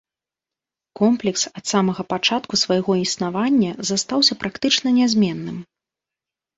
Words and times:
Комплекс, 0.99 1.43
ад 1.61 1.65
самага 1.73 2.01
пачатку 2.15 2.53
свайго 2.63 2.91
існавання, 3.05 3.71
застаўся 3.93 4.33
практычна 4.45 4.99
нязменным. 5.01 5.57